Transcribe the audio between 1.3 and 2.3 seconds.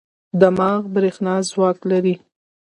ځواک لري.